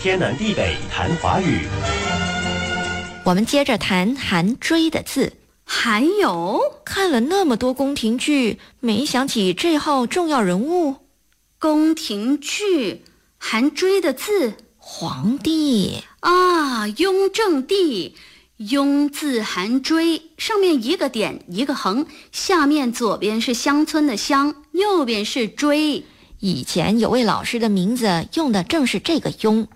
[0.00, 1.66] 天南地北谈华语。
[3.24, 5.32] 我们接着谈韩追的字。
[5.64, 10.94] 还有，看了那么多宫廷剧，没想起这号重要人物
[11.58, 13.02] 宫廷剧
[13.38, 18.14] 韩追的字——皇帝啊，雍正帝。
[18.56, 26.04] 雍字韩追，上面一个点一个横，下面左边是乡村的乡，右边是追。
[26.40, 29.66] 以前有位老师的名字用的正是这个雍。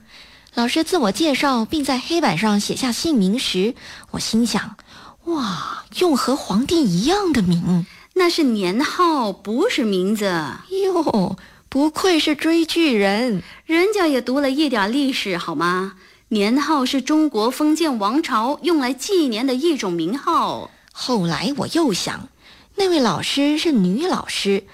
[0.55, 3.75] 老师自我介绍，并在黑板上写下姓名时，
[4.13, 4.77] 我心想。
[5.25, 10.25] 哇，用和皇帝一样的名，那是年号，不是名字
[10.71, 11.37] 哟。
[11.69, 15.95] 不愧是追剧人，人家也读了一点历史，好吗？
[16.29, 20.71] 年号是中国封建王朝用来纪年的一种名号。
[20.93, 22.29] 后来我又想，
[22.77, 24.65] 那位老师是女老师，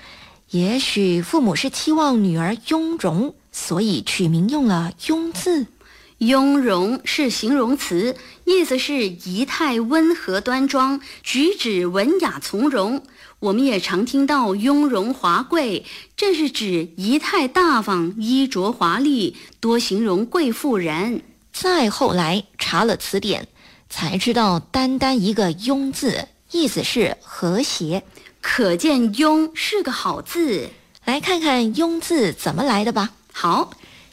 [0.51, 5.67] 也许父母是期望女儿雍容，所以取名用了“雍”字。
[6.17, 13.03] 雍容是形容词，意思是仪态温和端庄，举止文雅从容。
[13.41, 15.85] 我们也常听到雍容华贵，
[16.17, 21.23] 这是指仪态大方、衣着华丽，多形容贵妇人。
[21.53, 23.47] 再后来查了词典，
[23.91, 28.03] 才知道单单一个雍字，意思是和谐，
[28.51, 30.71] 可见雍是个好字。
[31.05, 33.11] 来看看雍字怎么来的吧。
[33.31, 33.71] 好，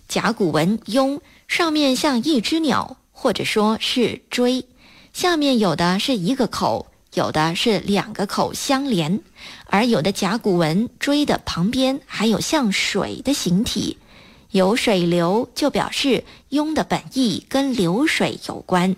[0.09, 1.21] 甲骨文雍。
[1.47, 4.65] 上面像一只鸟，或者说是锥，
[5.13, 9.21] 下面有的是一个口，有的是两个口相连，
[9.67, 13.97] 而有的甲骨文锥的旁边还有像水的形体，
[14.51, 18.95] 有水流就表示雍的本意跟流水有关，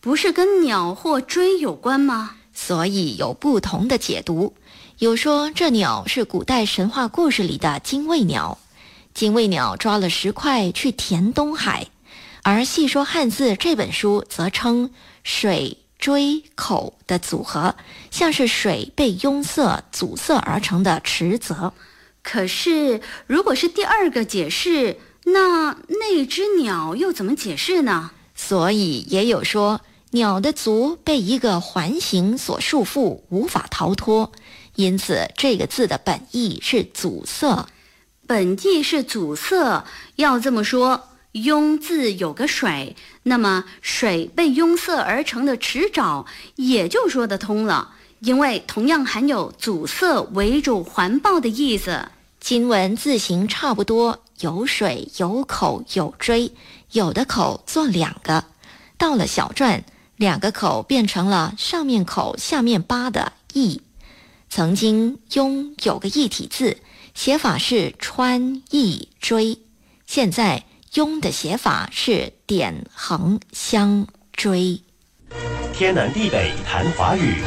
[0.00, 2.36] 不是跟鸟或锥有关吗？
[2.62, 4.52] 所以有不同的解读，
[4.98, 8.58] 有说这鸟是古代神话故事里的精卫鸟。
[9.14, 11.88] 精卫鸟抓了石块去填东海，
[12.42, 14.90] 而《细说汉字》这本书则称
[15.24, 17.76] 水锥口的组合，
[18.10, 21.72] 像是水被拥塞阻塞而成的池泽。
[22.22, 28.10] 可是，如果是第二个解释，那那只鸟又怎么解释呢？
[28.34, 29.80] 所以也有说，
[30.12, 34.32] 鸟的足被一个环形所束缚，无法逃脱，
[34.74, 37.66] 因此这个字的本意是阻塞。
[38.26, 39.84] 本意是阻塞，
[40.16, 52.08] 要这么说，拥字有个水，那么水被拥塞而成的池沼也就说得通了，因为同样含有阻塞、围住、环抱的意思。
[52.40, 56.52] 今文字形差不多，有水、有口、有锥，
[56.90, 58.44] 有的口做两个，
[58.96, 59.82] 到了小篆，
[60.20, 63.80] 两个口变成了上面口、下面八的易。
[64.50, 66.76] 曾经拥有个一体字。
[67.14, 69.58] 写法是穿易追，
[70.06, 74.80] 现在雍的写法是点横相追。
[75.72, 77.42] 天南地北谈华语。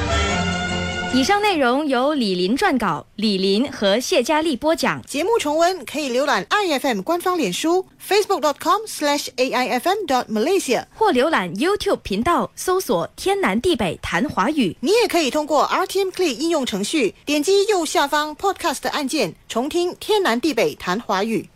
[1.15, 4.99] 以上内容由李林撰稿，李林和谢佳丽播讲。
[5.03, 14.75] 节目重温可以浏览 iFM 官方脸书 facebook.com/aifm.malaysia，或浏览 YouTube 频道搜索“天南地北谈华语”。
[14.81, 21.47] 你也可以通过 RTM Play 应用程序点击右下方 Podcast 按键，重听“天南地北谈华语”。